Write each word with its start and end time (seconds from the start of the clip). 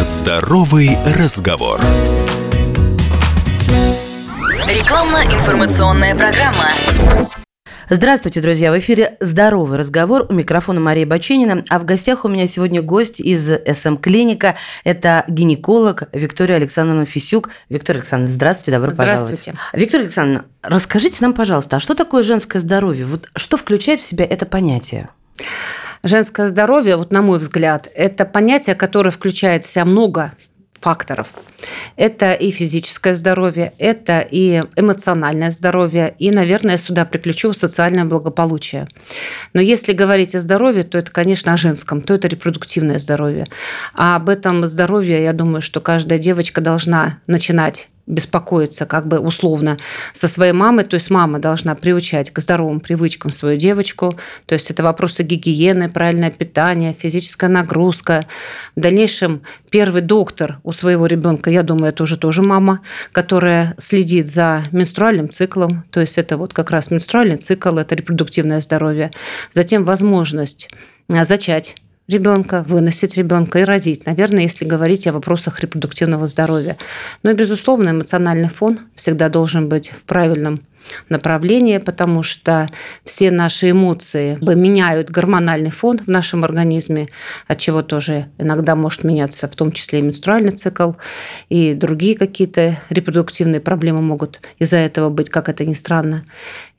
Здоровый 0.00 0.96
разговор. 1.16 1.80
Рекламно-информационная 4.68 6.14
программа. 6.14 6.70
Здравствуйте, 7.90 8.40
друзья! 8.40 8.70
В 8.70 8.78
эфире 8.78 9.16
«Здоровый 9.18 9.76
разговор». 9.76 10.26
У 10.28 10.34
микрофона 10.34 10.78
Мария 10.78 11.04
Баченина. 11.04 11.64
А 11.68 11.80
в 11.80 11.84
гостях 11.84 12.24
у 12.24 12.28
меня 12.28 12.46
сегодня 12.46 12.80
гость 12.80 13.18
из 13.18 13.50
СМ-клиника. 13.50 14.54
Это 14.84 15.24
гинеколог 15.26 16.04
Виктория 16.12 16.54
Александровна 16.54 17.04
Фисюк. 17.04 17.50
Виктория 17.68 18.02
Александровна, 18.02 18.32
здравствуйте, 18.32 18.70
добро 18.70 18.92
здравствуйте. 18.92 19.50
пожаловать. 19.50 19.74
Виктория 19.80 20.04
Александровна, 20.04 20.44
расскажите 20.62 21.16
нам, 21.22 21.32
пожалуйста, 21.32 21.78
а 21.78 21.80
что 21.80 21.96
такое 21.96 22.22
женское 22.22 22.60
здоровье? 22.60 23.04
Вот 23.04 23.30
что 23.34 23.56
включает 23.56 24.00
в 24.00 24.04
себя 24.04 24.24
это 24.24 24.46
понятие? 24.46 25.08
Женское 26.04 26.48
здоровье, 26.48 26.96
вот 26.96 27.12
на 27.12 27.22
мой 27.22 27.38
взгляд, 27.38 27.88
это 27.94 28.24
понятие, 28.24 28.76
которое 28.76 29.10
включает 29.10 29.64
в 29.64 29.70
себя 29.70 29.84
много 29.84 30.32
факторов. 30.80 31.28
Это 31.96 32.32
и 32.32 32.50
физическое 32.50 33.14
здоровье, 33.14 33.72
это 33.78 34.20
и 34.20 34.62
эмоциональное 34.76 35.50
здоровье, 35.50 36.14
и, 36.18 36.30
наверное, 36.30 36.78
сюда 36.78 37.04
приключу 37.04 37.52
социальное 37.52 38.04
благополучие. 38.04 38.86
Но 39.52 39.60
если 39.60 39.92
говорить 39.92 40.34
о 40.34 40.40
здоровье, 40.40 40.84
то 40.84 40.98
это, 40.98 41.10
конечно, 41.10 41.52
о 41.52 41.56
женском, 41.56 42.00
то 42.00 42.14
это 42.14 42.28
репродуктивное 42.28 42.98
здоровье. 42.98 43.46
А 43.94 44.16
об 44.16 44.28
этом 44.28 44.66
здоровье, 44.68 45.22
я 45.22 45.32
думаю, 45.32 45.60
что 45.60 45.80
каждая 45.80 46.18
девочка 46.18 46.60
должна 46.60 47.18
начинать 47.26 47.88
беспокоиться 48.08 48.86
как 48.86 49.06
бы 49.06 49.18
условно 49.18 49.78
со 50.12 50.26
своей 50.26 50.52
мамой, 50.52 50.84
то 50.84 50.94
есть 50.94 51.10
мама 51.10 51.38
должна 51.38 51.74
приучать 51.74 52.30
к 52.30 52.40
здоровым 52.40 52.80
привычкам 52.80 53.30
свою 53.30 53.58
девочку, 53.58 54.18
то 54.46 54.54
есть 54.54 54.70
это 54.70 54.82
вопросы 54.82 55.22
гигиены, 55.22 55.90
правильное 55.90 56.30
питание, 56.30 56.92
физическая 56.92 57.50
нагрузка. 57.50 58.26
В 58.74 58.80
дальнейшем 58.80 59.42
первый 59.70 60.00
доктор 60.00 60.58
у 60.64 60.72
своего 60.72 61.06
ребенка, 61.06 61.50
я 61.50 61.62
думаю, 61.62 61.90
это 61.90 62.02
уже 62.02 62.16
тоже 62.16 62.42
мама, 62.42 62.80
которая 63.12 63.74
следит 63.78 64.28
за 64.28 64.64
менструальным 64.72 65.28
циклом, 65.28 65.84
то 65.90 66.00
есть 66.00 66.18
это 66.18 66.36
вот 66.36 66.54
как 66.54 66.70
раз 66.70 66.90
менструальный 66.90 67.36
цикл, 67.36 67.76
это 67.76 67.94
репродуктивное 67.94 68.60
здоровье. 68.60 69.12
Затем 69.52 69.84
возможность 69.84 70.70
зачать 71.08 71.76
ребенка, 72.08 72.64
выносить 72.66 73.16
ребенка 73.16 73.60
и 73.60 73.64
родить. 73.64 74.06
Наверное, 74.06 74.42
если 74.42 74.64
говорить 74.64 75.06
о 75.06 75.12
вопросах 75.12 75.60
репродуктивного 75.60 76.26
здоровья. 76.26 76.76
Но, 77.22 77.32
безусловно, 77.34 77.90
эмоциональный 77.90 78.48
фон 78.48 78.80
всегда 78.94 79.28
должен 79.28 79.68
быть 79.68 79.90
в 79.90 80.02
правильном 80.04 80.62
направление, 81.08 81.80
потому 81.80 82.22
что 82.22 82.68
все 83.04 83.30
наши 83.30 83.70
эмоции 83.70 84.38
меняют 84.40 85.10
гормональный 85.10 85.70
фон 85.70 85.98
в 85.98 86.08
нашем 86.08 86.44
организме, 86.44 87.08
от 87.46 87.58
чего 87.58 87.82
тоже 87.82 88.26
иногда 88.38 88.76
может 88.76 89.04
меняться 89.04 89.48
в 89.48 89.54
том 89.54 89.72
числе 89.72 89.98
и 89.98 90.02
менструальный 90.02 90.52
цикл, 90.52 90.92
и 91.48 91.74
другие 91.74 92.16
какие-то 92.16 92.78
репродуктивные 92.90 93.60
проблемы 93.60 94.02
могут 94.02 94.40
из-за 94.58 94.76
этого 94.76 95.10
быть, 95.10 95.30
как 95.30 95.48
это 95.48 95.64
ни 95.64 95.74
странно. 95.74 96.24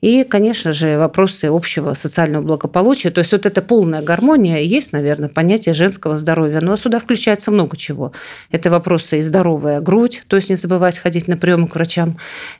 И, 0.00 0.24
конечно 0.24 0.72
же, 0.72 0.98
вопросы 0.98 1.46
общего 1.46 1.94
социального 1.94 2.42
благополучия. 2.42 3.10
То 3.10 3.20
есть 3.20 3.32
вот 3.32 3.46
эта 3.46 3.62
полная 3.62 4.02
гармония 4.02 4.58
есть, 4.58 4.92
наверное, 4.92 5.28
понятие 5.28 5.74
женского 5.74 6.16
здоровья. 6.16 6.60
Но 6.60 6.76
сюда 6.76 6.98
включается 6.98 7.50
много 7.50 7.76
чего. 7.76 8.12
Это 8.50 8.70
вопросы 8.70 9.20
и 9.20 9.22
здоровая 9.22 9.80
грудь, 9.80 10.22
то 10.26 10.36
есть 10.36 10.50
не 10.50 10.56
забывать 10.56 10.98
ходить 10.98 11.28
на 11.28 11.36
приемы 11.36 11.68
к 11.68 11.74
врачам. 11.74 12.16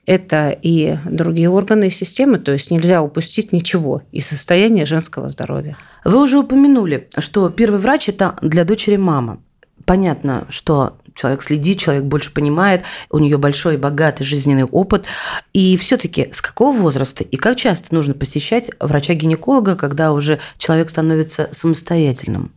Это 0.06 0.50
и 0.50 0.98
другие 1.04 1.29
другие 1.30 1.48
органы 1.48 1.86
и 1.86 1.90
системы, 1.90 2.38
то 2.38 2.50
есть 2.50 2.72
нельзя 2.72 3.02
упустить 3.02 3.52
ничего 3.52 4.02
из 4.10 4.26
состояния 4.26 4.84
женского 4.84 5.28
здоровья. 5.28 5.76
Вы 6.04 6.20
уже 6.20 6.38
упомянули, 6.38 7.08
что 7.18 7.48
первый 7.50 7.78
врач– 7.78 8.08
это 8.08 8.36
для 8.42 8.64
дочери 8.64 8.96
мама. 8.96 9.40
Понятно, 9.84 10.46
что 10.48 10.98
человек 11.14 11.44
следит, 11.44 11.78
человек 11.78 12.04
больше 12.04 12.32
понимает, 12.32 12.82
у 13.10 13.18
нее 13.18 13.38
большой 13.38 13.74
и 13.74 13.78
богатый 13.78 14.24
жизненный 14.24 14.64
опыт. 14.64 15.04
И 15.52 15.76
все-таки 15.76 16.30
с 16.32 16.40
какого 16.40 16.76
возраста 16.76 17.22
и 17.22 17.36
как 17.36 17.56
часто 17.56 17.94
нужно 17.94 18.14
посещать 18.14 18.72
врача-гинеколога, 18.80 19.76
когда 19.76 20.12
уже 20.12 20.40
человек 20.58 20.90
становится 20.90 21.48
самостоятельным? 21.52 22.52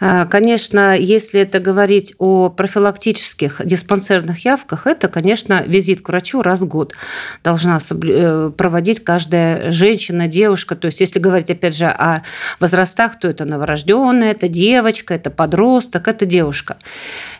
А, 0.00 0.26
конечно, 0.26 0.96
если 0.96 1.40
это 1.40 1.58
говорить 1.58 2.14
о 2.18 2.50
профилактических 2.50 3.62
диспансерных 3.64 4.44
явках, 4.44 4.86
это, 4.86 5.08
конечно, 5.08 5.62
визит 5.66 6.02
к 6.02 6.08
врачу 6.08 6.42
раз 6.42 6.60
в 6.60 6.66
год 6.66 6.94
должна 7.42 7.80
э, 7.80 8.50
проводить 8.56 9.02
каждая 9.02 9.72
женщина, 9.72 10.28
девушка. 10.28 10.76
То 10.76 10.86
есть, 10.86 11.00
если 11.00 11.18
говорить, 11.18 11.50
опять 11.50 11.76
же, 11.76 11.86
о 11.86 12.22
возрастах, 12.60 13.18
то 13.18 13.28
это 13.28 13.44
новорожденная, 13.44 14.30
это 14.30 14.46
девочка, 14.46 15.14
это 15.14 15.30
подросток, 15.30 16.06
это 16.06 16.26
девушка. 16.26 16.76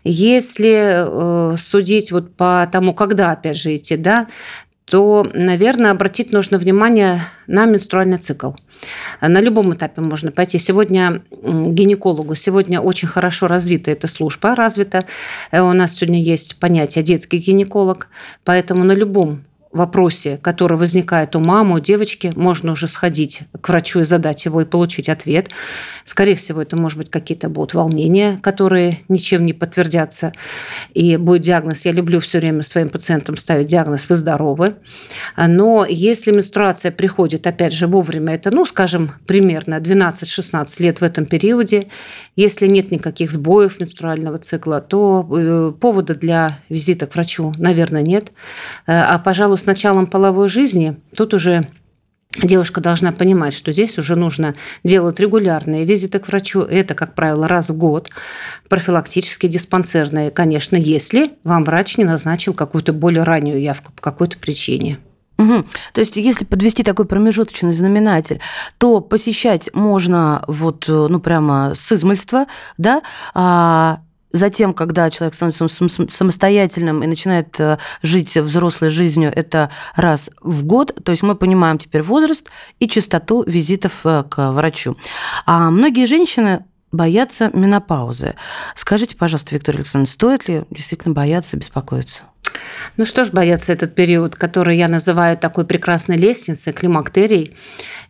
Если 0.02 1.52
э, 1.52 1.56
судить 1.56 2.10
вот 2.10 2.34
по 2.34 2.68
тому, 2.70 2.92
когда, 2.92 3.32
опять 3.32 3.56
же, 3.56 3.76
идти, 3.76 3.96
да, 3.96 4.26
то, 4.90 5.26
наверное, 5.34 5.90
обратить 5.90 6.32
нужно 6.32 6.58
внимание 6.58 7.20
на 7.46 7.66
менструальный 7.66 8.16
цикл. 8.16 8.52
На 9.20 9.40
любом 9.40 9.74
этапе 9.74 10.00
можно 10.00 10.30
пойти. 10.30 10.58
Сегодня 10.58 11.22
гинекологу, 11.30 12.34
сегодня 12.34 12.80
очень 12.80 13.08
хорошо 13.08 13.48
развита 13.48 13.90
эта 13.90 14.06
служба, 14.06 14.54
развита. 14.54 15.04
Э, 15.50 15.60
у 15.60 15.72
нас 15.72 15.94
сегодня 15.94 16.22
есть 16.22 16.56
понятие 16.56 17.04
детский 17.04 17.38
гинеколог, 17.38 18.08
поэтому 18.44 18.84
на 18.84 18.92
любом 18.92 19.44
вопросе, 19.70 20.38
который 20.38 20.78
возникает 20.78 21.36
у 21.36 21.40
мамы, 21.40 21.76
у 21.76 21.80
девочки, 21.80 22.32
можно 22.36 22.72
уже 22.72 22.88
сходить 22.88 23.40
к 23.60 23.68
врачу 23.68 24.00
и 24.00 24.04
задать 24.04 24.44
его 24.44 24.62
и 24.62 24.64
получить 24.64 25.08
ответ. 25.08 25.50
Скорее 26.04 26.34
всего, 26.34 26.62
это, 26.62 26.76
может 26.76 26.98
быть, 26.98 27.10
какие-то 27.10 27.48
будут 27.48 27.74
волнения, 27.74 28.38
которые 28.42 29.00
ничем 29.08 29.44
не 29.44 29.52
подтвердятся. 29.52 30.32
И 30.94 31.16
будет 31.16 31.42
диагноз. 31.42 31.84
Я 31.84 31.92
люблю 31.92 32.20
все 32.20 32.38
время 32.38 32.62
своим 32.62 32.88
пациентам 32.88 33.36
ставить 33.36 33.66
диагноз 33.66 34.08
«Вы 34.08 34.16
здоровы». 34.16 34.76
Но 35.36 35.84
если 35.88 36.32
менструация 36.32 36.90
приходит, 36.90 37.46
опять 37.46 37.72
же, 37.72 37.86
вовремя, 37.86 38.34
это, 38.34 38.50
ну, 38.50 38.64
скажем, 38.64 39.12
примерно 39.26 39.76
12-16 39.76 40.82
лет 40.82 41.00
в 41.00 41.04
этом 41.04 41.26
периоде, 41.26 41.88
если 42.36 42.66
нет 42.66 42.90
никаких 42.90 43.30
сбоев 43.30 43.80
менструального 43.80 44.38
цикла, 44.38 44.80
то 44.80 45.28
э, 45.30 45.72
повода 45.78 46.14
для 46.14 46.60
визита 46.68 47.06
к 47.06 47.14
врачу, 47.14 47.52
наверное, 47.58 48.02
нет. 48.02 48.32
Э, 48.86 49.00
а, 49.00 49.18
пожалуй, 49.18 49.57
с 49.58 49.66
началом 49.66 50.06
половой 50.06 50.48
жизни 50.48 50.96
тут 51.16 51.34
уже 51.34 51.68
Девушка 52.36 52.80
должна 52.82 53.10
понимать, 53.10 53.54
что 53.54 53.72
здесь 53.72 53.98
уже 53.98 54.14
нужно 54.14 54.54
делать 54.84 55.18
регулярные 55.18 55.86
визиты 55.86 56.18
к 56.18 56.28
врачу. 56.28 56.60
Это, 56.60 56.94
как 56.94 57.14
правило, 57.14 57.48
раз 57.48 57.70
в 57.70 57.76
год. 57.76 58.10
Профилактические, 58.68 59.50
диспансерные, 59.50 60.30
конечно, 60.30 60.76
если 60.76 61.32
вам 61.42 61.64
врач 61.64 61.96
не 61.96 62.04
назначил 62.04 62.52
какую-то 62.52 62.92
более 62.92 63.22
раннюю 63.22 63.60
явку 63.60 63.92
по 63.92 64.02
какой-то 64.02 64.38
причине. 64.38 64.98
Угу. 65.38 65.64
То 65.94 66.00
есть, 66.00 66.16
если 66.16 66.44
подвести 66.44 66.82
такой 66.82 67.06
промежуточный 67.06 67.72
знаменатель, 67.72 68.40
то 68.76 69.00
посещать 69.00 69.70
можно 69.72 70.44
вот, 70.46 70.84
ну, 70.86 71.20
прямо 71.20 71.72
с 71.74 71.92
измольства, 71.92 72.46
да, 72.76 73.02
а 73.34 74.00
Затем, 74.32 74.74
когда 74.74 75.10
человек 75.10 75.34
становится 75.34 75.68
самостоятельным 76.08 77.02
и 77.02 77.06
начинает 77.06 77.58
э, 77.60 77.78
жить 78.02 78.36
взрослой 78.36 78.90
жизнью, 78.90 79.32
это 79.34 79.70
раз 79.96 80.30
в 80.42 80.64
год. 80.64 80.92
То 81.02 81.12
есть 81.12 81.22
мы 81.22 81.34
понимаем 81.34 81.78
теперь 81.78 82.02
возраст 82.02 82.46
и 82.78 82.88
частоту 82.88 83.42
визитов 83.46 84.04
э, 84.04 84.24
к 84.28 84.52
врачу. 84.52 84.96
А 85.46 85.70
многие 85.70 86.06
женщины 86.06 86.64
боятся 86.92 87.50
менопаузы. 87.52 88.34
Скажите, 88.74 89.16
пожалуйста, 89.16 89.54
Виктория 89.54 89.80
Александровна, 89.80 90.12
стоит 90.12 90.48
ли 90.48 90.64
действительно 90.70 91.14
бояться, 91.14 91.56
беспокоиться? 91.56 92.24
Ну 92.96 93.04
что 93.04 93.24
ж 93.24 93.30
бояться 93.30 93.72
этот 93.72 93.94
период, 93.94 94.36
который 94.36 94.76
я 94.76 94.88
называю 94.88 95.36
такой 95.36 95.64
прекрасной 95.64 96.16
лестницей, 96.16 96.72
климактерий. 96.72 97.56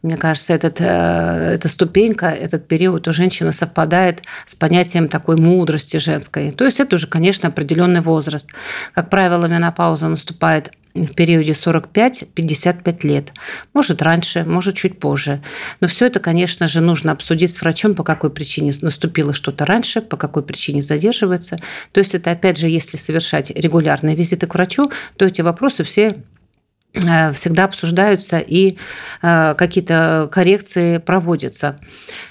Мне 0.02 0.16
кажется, 0.16 0.54
этот, 0.54 0.80
э, 0.80 1.54
эта 1.54 1.68
ступенька, 1.68 2.26
этот 2.26 2.68
период 2.68 3.08
у 3.08 3.12
женщины 3.12 3.52
совпадает 3.52 4.22
с 4.46 4.54
понятием 4.54 5.08
такой 5.08 5.36
мудрости 5.36 5.98
женской. 5.98 6.50
То 6.52 6.64
есть 6.64 6.80
это 6.80 6.96
уже, 6.96 7.06
конечно, 7.06 7.48
определенный 7.48 8.00
возраст. 8.00 8.48
Как 8.92 9.10
правило, 9.10 9.46
менопауза 9.46 10.08
наступает 10.08 10.72
в 11.06 11.14
периоде 11.14 11.52
45-55 11.52 13.06
лет. 13.06 13.32
Может 13.74 14.02
раньше, 14.02 14.44
может 14.44 14.76
чуть 14.76 14.98
позже. 14.98 15.42
Но 15.80 15.88
все 15.88 16.06
это, 16.06 16.20
конечно 16.20 16.66
же, 16.66 16.80
нужно 16.80 17.12
обсудить 17.12 17.54
с 17.54 17.60
врачом, 17.60 17.94
по 17.94 18.04
какой 18.04 18.30
причине 18.30 18.72
наступило 18.80 19.32
что-то 19.32 19.64
раньше, 19.66 20.00
по 20.00 20.16
какой 20.16 20.42
причине 20.42 20.82
задерживается. 20.82 21.58
То 21.92 22.00
есть 22.00 22.14
это, 22.14 22.30
опять 22.30 22.58
же, 22.58 22.68
если 22.68 22.96
совершать 22.96 23.50
регулярные 23.50 24.16
визиты 24.16 24.46
к 24.46 24.54
врачу, 24.54 24.90
то 25.16 25.24
эти 25.24 25.40
вопросы 25.40 25.84
все 25.84 26.16
всегда 26.94 27.64
обсуждаются 27.64 28.38
и 28.38 28.78
э, 29.22 29.54
какие-то 29.54 30.28
коррекции 30.32 30.98
проводятся. 30.98 31.78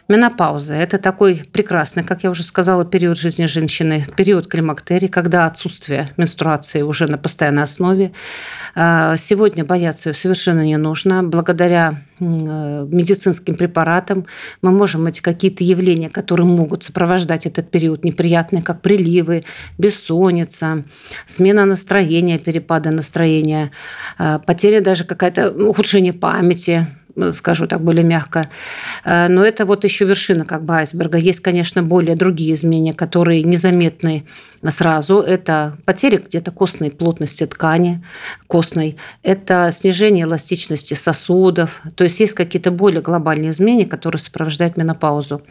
Менопауза– 0.07 0.73
это 0.75 0.97
такой 0.97 1.43
прекрасный, 1.51 2.03
как 2.03 2.23
я 2.23 2.31
уже 2.31 2.43
сказала, 2.43 2.83
период 2.83 3.17
жизни 3.17 3.45
женщины, 3.45 4.05
период 4.15 4.47
климактерии, 4.47 5.07
когда 5.07 5.45
отсутствие 5.45 6.11
менструации 6.17 6.81
уже 6.81 7.07
на 7.07 7.17
постоянной 7.17 7.63
основе. 7.63 8.13
А, 8.75 9.15
сегодня 9.17 9.63
бояться 9.63 10.09
ее 10.09 10.15
совершенно 10.15 10.65
не 10.65 10.77
нужно. 10.77 11.23
Благодаря 11.23 11.91
э, 11.91 12.06
медицинским 12.19 13.55
препаратам 13.55 14.25
мы 14.61 14.71
можем 14.71 15.05
эти 15.07 15.21
какие-то 15.21 15.63
явления, 15.63 16.09
которые 16.09 16.47
могут 16.47 16.83
сопровождать 16.83 17.45
этот 17.45 17.69
период 17.71 18.03
неприятные, 18.03 18.63
как 18.63 18.81
приливы, 18.81 19.43
бессонница, 19.77 20.85
смена 21.25 21.65
настроения, 21.65 22.39
перепады 22.39 22.91
настроения, 22.91 23.71
а, 24.17 24.39
потеря 24.39 24.81
даже 24.81 25.03
какая-то 25.03 25.51
ухудшение 25.51 26.13
памяти, 26.13 26.87
скажу 27.31 27.67
так 27.67 27.81
более 27.81 28.03
мягко. 28.03 28.49
Э, 29.03 29.27
но 29.27 29.43
это 29.43 29.65
вот 29.65 29.83
еще 29.83 30.05
вершина 30.05 30.45
как 30.45 30.63
бы 30.63 30.75
айсберга. 30.75 31.17
Есть, 31.17 31.39
конечно, 31.39 31.83
более 31.83 32.15
другие 32.15 32.53
изменения, 32.53 32.93
которые 32.93 33.43
незаметны 33.43 34.25
сразу. 34.69 35.19
Это 35.19 35.77
потеря 35.85 36.19
где-то 36.19 36.51
костной 36.51 36.91
плотности 36.91 37.45
ткани, 37.45 38.03
костной. 38.47 38.97
Это 39.23 39.69
снижение 39.71 40.25
эластичности 40.25 40.93
сосудов. 40.93 41.81
То 41.95 42.03
есть 42.03 42.19
есть 42.19 42.33
какие-то 42.33 42.71
более 42.71 43.01
глобальные 43.01 43.51
изменения, 43.51 43.85
которые 43.85 44.19
сопровождают 44.19 44.77
менопаузу. 44.77 45.41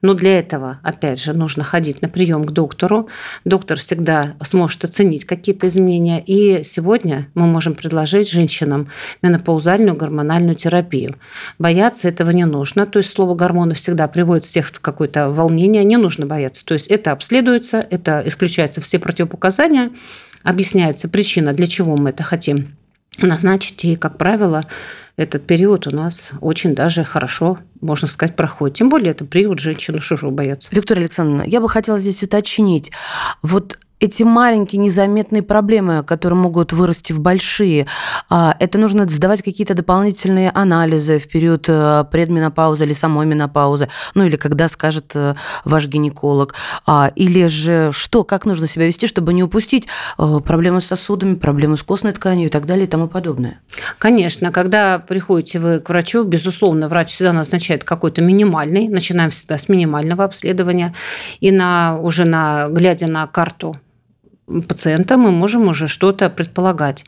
Но 0.00 0.14
для 0.14 0.38
этого, 0.38 0.78
опять 0.82 1.20
же, 1.20 1.32
нужно 1.32 1.64
ходить 1.64 2.02
на 2.02 2.08
прием 2.08 2.44
к 2.44 2.50
доктору. 2.50 3.08
Доктор 3.44 3.78
всегда 3.78 4.34
сможет 4.42 4.84
оценить 4.84 5.24
какие-то 5.24 5.68
изменения. 5.68 6.22
И 6.24 6.62
сегодня 6.64 7.28
мы 7.34 7.46
можем 7.46 7.74
предложить 7.74 8.30
женщинам 8.30 8.88
менопаузальную 9.22 9.96
гормональную 9.96 10.56
терапию 10.56 11.01
терапию. 11.02 11.18
Бояться 11.58 12.08
этого 12.08 12.30
не 12.30 12.44
нужно. 12.44 12.86
То 12.86 12.98
есть 12.98 13.12
слово 13.12 13.34
гормоны 13.34 13.74
всегда 13.74 14.08
приводит 14.08 14.44
всех 14.44 14.68
в 14.68 14.80
какое-то 14.80 15.30
волнение. 15.30 15.84
Не 15.84 15.96
нужно 15.96 16.26
бояться. 16.26 16.64
То 16.64 16.74
есть 16.74 16.88
это 16.88 17.12
обследуется, 17.12 17.86
это 17.90 18.22
исключаются 18.24 18.80
все 18.80 18.98
противопоказания, 18.98 19.90
объясняется 20.42 21.08
причина, 21.08 21.52
для 21.52 21.66
чего 21.66 21.96
мы 21.96 22.10
это 22.10 22.22
хотим 22.22 22.76
назначить. 23.18 23.84
И, 23.84 23.96
как 23.96 24.16
правило, 24.16 24.66
этот 25.16 25.46
период 25.46 25.86
у 25.86 25.90
нас 25.90 26.30
очень 26.40 26.74
даже 26.74 27.04
хорошо, 27.04 27.58
можно 27.80 28.08
сказать, 28.08 28.34
проходит. 28.36 28.78
Тем 28.78 28.88
более 28.88 29.10
это 29.10 29.26
период 29.26 29.58
женщины, 29.58 30.00
что 30.00 30.16
же 30.16 30.30
бояться. 30.30 30.70
Виктория 30.72 31.02
Александровна, 31.02 31.42
я 31.42 31.60
бы 31.60 31.68
хотела 31.68 31.98
здесь 31.98 32.22
уточнить. 32.22 32.90
Вот 33.42 33.78
эти 34.02 34.24
маленькие 34.24 34.80
незаметные 34.80 35.42
проблемы, 35.42 36.02
которые 36.02 36.36
могут 36.36 36.72
вырасти 36.72 37.12
в 37.12 37.20
большие, 37.20 37.86
а, 38.28 38.56
это 38.58 38.76
нужно 38.78 39.08
сдавать 39.08 39.42
какие-то 39.42 39.74
дополнительные 39.74 40.50
анализы 40.50 41.20
в 41.20 41.28
период 41.28 41.66
э, 41.68 42.04
предменопаузы 42.10 42.84
или 42.84 42.94
самой 42.94 43.26
менопаузы, 43.26 43.88
ну 44.14 44.24
или 44.24 44.34
когда 44.34 44.68
скажет 44.68 45.12
э, 45.14 45.36
ваш 45.64 45.86
гинеколог. 45.86 46.54
А, 46.84 47.12
или 47.14 47.46
же 47.46 47.90
что, 47.92 48.24
как 48.24 48.44
нужно 48.44 48.66
себя 48.66 48.86
вести, 48.86 49.06
чтобы 49.06 49.32
не 49.32 49.44
упустить 49.44 49.86
э, 50.18 50.40
проблемы 50.44 50.80
с 50.80 50.86
сосудами, 50.86 51.36
проблемы 51.36 51.76
с 51.76 51.84
костной 51.84 52.10
тканью 52.10 52.46
и 52.46 52.50
так 52.50 52.66
далее 52.66 52.86
и 52.86 52.88
тому 52.88 53.06
подобное? 53.06 53.60
Конечно, 53.98 54.50
когда 54.50 54.98
приходите 54.98 55.60
вы 55.60 55.78
к 55.78 55.88
врачу, 55.88 56.24
безусловно, 56.24 56.88
врач 56.88 57.10
всегда 57.10 57.32
назначает 57.32 57.84
какой-то 57.84 58.20
минимальный, 58.20 58.88
начинаем 58.88 59.30
всегда 59.30 59.58
с 59.58 59.68
минимального 59.68 60.24
обследования, 60.24 60.92
и 61.38 61.52
на, 61.52 61.96
уже 62.00 62.24
на, 62.24 62.68
глядя 62.68 63.06
на 63.06 63.28
карту 63.28 63.76
пациента 64.46 65.16
мы 65.16 65.30
можем 65.30 65.68
уже 65.68 65.88
что-то 65.88 66.28
предполагать. 66.28 67.04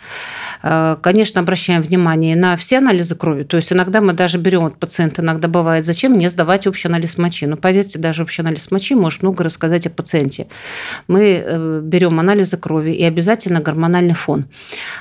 Э, 0.62 0.96
конечно, 1.02 1.40
обращаем 1.40 1.82
внимание 1.82 2.36
на 2.36 2.56
все 2.56 2.78
анализы 2.78 3.16
крови. 3.16 3.42
То 3.42 3.56
есть 3.56 3.72
иногда 3.72 4.00
мы 4.00 4.12
даже 4.12 4.38
берем 4.38 4.64
от 4.64 4.78
пациента, 4.78 5.22
иногда 5.22 5.48
бывает, 5.48 5.84
зачем 5.84 6.12
мне 6.12 6.30
сдавать 6.30 6.66
общий 6.66 6.88
анализ 6.88 7.18
мочи. 7.18 7.46
Но 7.46 7.56
поверьте, 7.56 7.98
даже 7.98 8.22
общий 8.22 8.42
анализ 8.42 8.70
мочи 8.70 8.94
может 8.94 9.22
много 9.22 9.42
рассказать 9.42 9.86
о 9.86 9.90
пациенте. 9.90 10.46
Мы 11.08 11.42
э, 11.44 11.80
берем 11.82 12.20
анализы 12.20 12.56
крови 12.56 12.92
и 12.92 13.04
обязательно 13.04 13.60
гормональный 13.60 14.14
фон. 14.14 14.46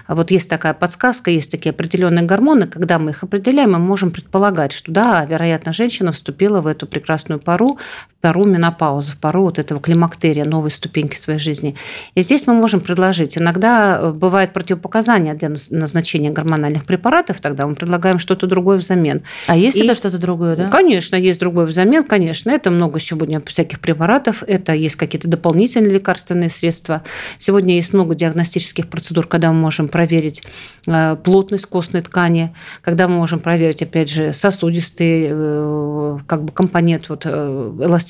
Вот 0.07 0.31
есть 0.31 0.49
такая 0.49 0.73
подсказка, 0.73 1.31
есть 1.31 1.51
такие 1.51 1.69
определенные 1.69 2.25
гормоны. 2.25 2.67
Когда 2.67 2.97
мы 2.99 3.11
их 3.11 3.23
определяем, 3.23 3.73
мы 3.73 3.79
можем 3.79 4.11
предполагать, 4.11 4.71
что 4.71 4.91
да, 4.91 5.25
вероятно, 5.25 5.71
женщина 5.71 6.11
вступила 6.11 6.61
в 6.61 6.67
эту 6.67 6.87
прекрасную 6.87 7.39
пару, 7.39 7.77
пару 8.23 8.45
менопаузы, 8.45 9.11
в 9.11 9.17
пару 9.17 9.41
вот 9.41 9.59
этого 9.59 9.81
климактерия, 9.81 10.45
новой 10.45 10.71
ступеньки 10.71 11.17
своей 11.17 11.39
жизни. 11.39 11.75
И 12.15 12.21
здесь 12.21 12.47
мы 12.47 12.53
можем 12.53 12.79
предложить. 12.79 13.37
Иногда 13.37 13.99
э, 13.99 14.11
бывает 14.13 14.53
противопоказания 14.53 15.33
для 15.33 15.49
назначения 15.69 16.29
гормональных 16.29 16.85
препаратов, 16.85 17.41
тогда 17.41 17.67
мы 17.67 17.75
предлагаем 17.75 18.19
что-то 18.19 18.47
другое 18.47 18.77
взамен. 18.77 19.23
А 19.47 19.57
есть 19.57 19.75
И, 19.75 19.83
это 19.83 19.93
что-то 19.93 20.19
другое, 20.19 20.55
да? 20.55 20.69
Конечно, 20.69 21.17
есть 21.17 21.37
другое 21.37 21.65
взамен, 21.65 22.05
конечно. 22.05 22.49
Это 22.49 22.71
много 22.71 22.97
сегодня 23.01 23.41
всяких 23.45 23.81
препаратов, 23.81 24.41
это 24.47 24.73
есть 24.73 24.95
какие-то 24.95 25.27
дополнительные 25.27 25.91
лекарственные 25.91 26.49
средства. 26.49 27.03
Сегодня 27.39 27.75
есть 27.75 27.91
много 27.91 28.15
диагностических 28.15 28.87
процедур, 28.87 29.27
когда 29.27 29.51
мы 29.51 29.59
можем 29.59 29.89
проверить 29.89 30.43
э, 30.87 31.17
плотность 31.17 31.65
костной 31.65 32.03
ткани, 32.03 32.55
когда 32.83 33.09
мы 33.09 33.15
можем 33.15 33.41
проверить, 33.41 33.81
опять 33.81 34.09
же, 34.09 34.31
сосудистый 34.31 35.27
э, 35.29 36.19
как 36.25 36.45
бы 36.45 36.53
компонент, 36.53 37.09
вот, 37.09 37.25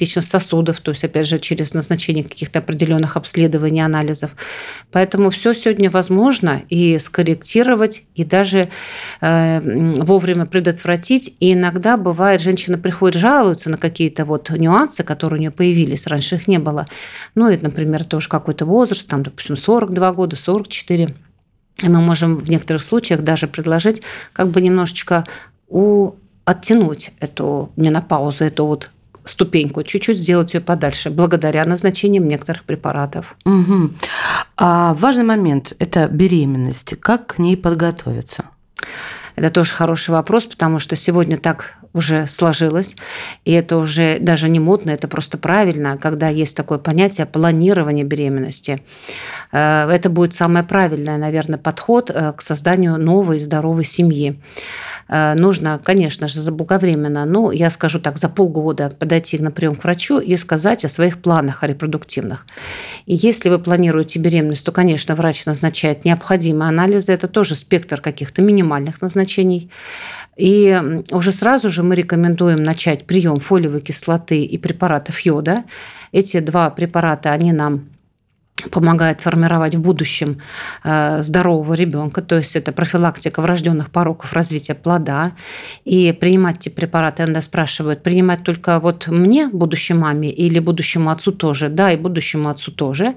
эластичность 0.03 0.29
сосудов, 0.29 0.79
то 0.79 0.91
есть, 0.91 1.03
опять 1.03 1.27
же, 1.27 1.39
через 1.39 1.73
назначение 1.73 2.23
каких-то 2.23 2.59
определенных 2.59 3.17
обследований, 3.17 3.81
анализов. 3.81 4.35
Поэтому 4.91 5.29
все 5.29 5.53
сегодня 5.53 5.89
возможно 5.89 6.61
и 6.69 7.00
скорректировать, 7.00 8.03
и 8.15 8.23
даже 8.23 8.69
э, 9.21 9.61
вовремя 10.03 10.45
предотвратить. 10.45 11.35
И 11.39 11.53
иногда 11.53 11.97
бывает, 11.97 12.41
женщина 12.41 12.77
приходит, 12.77 13.19
жалуется 13.19 13.69
на 13.69 13.77
какие-то 13.77 14.25
вот 14.25 14.50
нюансы, 14.50 15.03
которые 15.03 15.38
у 15.38 15.41
нее 15.41 15.51
появились, 15.51 16.07
раньше 16.07 16.35
их 16.35 16.47
не 16.47 16.59
было. 16.59 16.85
Ну, 17.35 17.50
это, 17.50 17.63
например, 17.63 18.03
тоже 18.03 18.29
какой-то 18.29 18.65
возраст, 18.65 19.07
там, 19.07 19.23
допустим, 19.23 19.55
42 19.55 20.13
года, 20.13 20.35
44. 20.35 21.15
И 21.83 21.89
мы 21.89 22.01
можем 22.01 22.38
в 22.38 22.50
некоторых 22.50 22.83
случаях 22.83 23.21
даже 23.21 23.47
предложить 23.47 24.01
как 24.33 24.47
бы 24.50 24.61
немножечко 24.61 25.25
у 25.67 26.13
оттянуть 26.45 27.11
эту 27.19 27.71
менопаузу, 27.75 28.44
эту 28.44 28.65
вот 28.65 28.91
ступеньку, 29.25 29.83
чуть-чуть 29.83 30.17
сделать 30.17 30.53
ее 30.53 30.61
подальше, 30.61 31.09
благодаря 31.09 31.65
назначениям 31.65 32.27
некоторых 32.27 32.63
препаратов. 32.63 33.35
Угу. 33.45 33.91
А 34.57 34.93
важный 34.93 35.23
момент– 35.23 35.73
это 35.79 36.07
беременность. 36.07 36.95
Как 36.99 37.27
к 37.35 37.37
ней 37.39 37.57
подготовиться? 37.57 38.45
Это 39.35 39.49
тоже 39.49 39.73
хороший 39.73 40.11
вопрос, 40.11 40.45
потому 40.45 40.79
что 40.79 40.95
сегодня 40.95 41.37
так 41.37 41.75
уже 41.93 42.25
сложилось, 42.27 42.95
и 43.45 43.51
это 43.51 43.77
уже 43.77 44.17
даже 44.19 44.49
не 44.49 44.59
модно, 44.59 44.91
это 44.91 45.07
просто 45.07 45.37
правильно, 45.37 45.97
когда 45.97 46.29
есть 46.29 46.57
такое 46.57 46.79
понятие 46.79 47.27
планирования 47.27 48.03
беременности. 48.03 48.81
Э, 49.51 49.87
это 49.89 50.09
будет 50.09 50.33
самый 50.33 50.63
правильный, 50.63 51.17
наверное, 51.17 51.59
подход 51.59 52.09
э, 52.09 52.33
к 52.33 52.41
созданию 52.41 52.97
новой 52.97 53.39
здоровой 53.39 53.85
семьи. 53.85 54.39
Э, 55.07 55.35
нужно, 55.35 55.79
конечно 55.83 56.27
же, 56.27 56.39
заблаговременно, 56.39 57.25
ну, 57.25 57.51
я 57.51 57.69
скажу 57.69 57.99
так, 57.99 58.17
за 58.17 58.29
полгода 58.29 58.89
подойти 58.89 59.37
на 59.37 59.51
прием 59.51 59.75
к 59.75 59.83
врачу 59.83 60.19
и 60.19 60.35
сказать 60.37 60.85
о 60.85 60.89
своих 60.89 61.21
планах 61.21 61.63
репродуктивных. 61.63 62.47
И 63.05 63.15
если 63.15 63.50
вы 63.50 63.59
планируете 63.59 64.19
беременность, 64.19 64.65
то, 64.65 64.71
конечно, 64.71 65.15
врач 65.15 65.45
назначает 65.45 66.05
необходимые 66.05 66.69
анализы, 66.69 67.13
это 67.13 67.27
тоже 67.27 67.55
спектр 67.55 68.01
каких-то 68.01 68.41
минимальных 68.41 69.01
назначений. 69.01 69.69
И 70.38 70.81
уже 71.12 71.31
сразу 71.31 71.69
же 71.69 71.82
мы 71.83 71.95
рекомендуем 71.95 72.63
начать 72.63 73.05
прием 73.05 73.39
фолиевой 73.39 73.81
кислоты 73.81 74.43
и 74.43 74.57
препаратов 74.57 75.19
йода. 75.21 75.63
Эти 76.11 76.39
два 76.39 76.69
препарата, 76.69 77.31
они 77.31 77.51
нам 77.51 77.92
помогает 78.72 79.22
формировать 79.22 79.75
в 79.75 79.81
будущем 79.81 80.39
э, 80.83 81.22
здорового 81.22 81.74
ребенка, 81.74 82.22
то 82.22 82.38
есть 82.38 82.55
это 82.55 82.72
профилактика 82.72 83.41
врожденных 83.41 83.89
пороков 83.89 84.33
развития 84.33 84.75
плода. 84.75 85.33
И 85.86 86.12
принимать 86.13 86.57
эти 86.57 86.69
препараты, 86.69 87.24
иногда 87.24 87.41
спрашивают, 87.41 88.03
принимать 88.03 88.43
только 88.43 88.79
вот 88.79 89.07
мне, 89.07 89.50
будущей 89.50 89.95
маме, 89.95 90.29
или 90.29 90.60
будущему 90.60 91.10
отцу 91.10 91.31
тоже? 91.31 91.69
Да, 91.69 91.91
и 91.91 91.98
будущему 91.98 92.50
отцу 92.50 92.72
тоже. 92.72 93.15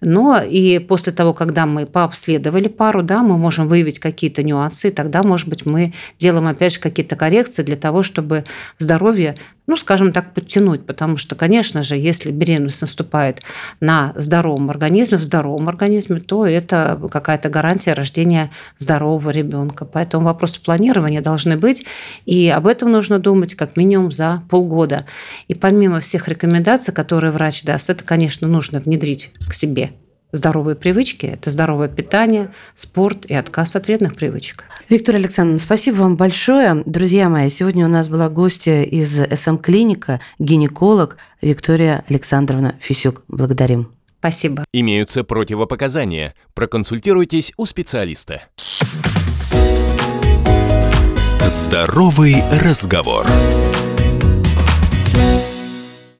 Но 0.00 0.40
и 0.42 0.78
после 0.78 1.12
того, 1.12 1.34
когда 1.34 1.66
мы 1.66 1.86
пообследовали 1.86 2.68
пару, 2.68 3.02
да, 3.02 3.22
мы 3.22 3.38
можем 3.38 3.68
выявить 3.68 3.98
какие-то 3.98 4.42
нюансы, 4.42 4.88
и 4.88 4.90
тогда, 4.90 5.22
может 5.22 5.48
быть, 5.48 5.66
мы 5.66 5.92
делаем 6.18 6.48
опять 6.48 6.74
же 6.74 6.80
какие-то 6.80 7.16
коррекции 7.16 7.62
для 7.62 7.76
того, 7.76 8.02
чтобы 8.02 8.44
здоровье 8.78 9.36
ну, 9.66 9.76
скажем 9.76 10.12
так, 10.12 10.34
подтянуть, 10.34 10.86
потому 10.86 11.16
что, 11.16 11.36
конечно 11.36 11.82
же, 11.82 11.96
если 11.96 12.32
беременность 12.32 12.80
наступает 12.80 13.42
на 13.80 14.12
здоровом 14.16 14.70
организме, 14.70 15.18
в 15.18 15.22
здоровом 15.22 15.68
организме, 15.68 16.20
то 16.20 16.46
это 16.46 17.00
какая-то 17.10 17.48
гарантия 17.48 17.92
рождения 17.92 18.50
здорового 18.78 19.30
ребенка. 19.30 19.84
Поэтому 19.84 20.26
вопросы 20.26 20.60
планирования 20.60 21.20
должны 21.20 21.56
быть, 21.56 21.84
и 22.26 22.48
об 22.48 22.66
этом 22.66 22.90
нужно 22.90 23.18
думать 23.18 23.54
как 23.54 23.76
минимум 23.76 24.10
за 24.10 24.42
полгода. 24.50 25.06
И 25.48 25.54
помимо 25.54 26.00
всех 26.00 26.28
рекомендаций, 26.28 26.92
которые 26.92 27.30
врач 27.30 27.62
даст, 27.62 27.88
это, 27.88 28.02
конечно, 28.04 28.48
нужно 28.48 28.80
внедрить 28.80 29.32
к 29.48 29.54
себе 29.54 29.92
здоровые 30.32 30.76
привычки– 30.76 31.26
это 31.26 31.50
здоровое 31.50 31.88
питание, 31.88 32.52
спорт 32.74 33.26
и 33.26 33.34
отказ 33.34 33.76
от 33.76 33.86
вредных 33.86 34.16
привычек. 34.16 34.64
Виктория 34.88 35.20
Александровна, 35.20 35.60
спасибо 35.60 35.96
вам 35.96 36.16
большое. 36.16 36.82
Друзья 36.86 37.28
мои, 37.28 37.48
сегодня 37.48 37.86
у 37.86 37.88
нас 37.88 38.08
была 38.08 38.28
гостья 38.28 38.82
из 38.82 39.14
СМ-клиника, 39.14 40.20
гинеколог 40.38 41.16
Виктория 41.40 42.04
Александровна 42.08 42.74
Фисюк. 42.80 43.22
Благодарим. 43.28 43.92
Спасибо. 44.18 44.64
Имеются 44.72 45.24
противопоказания. 45.24 46.34
Проконсультируйтесь 46.54 47.52
у 47.56 47.66
специалиста. 47.66 48.42
Здоровый 51.48 52.36
разговор. 52.62 53.26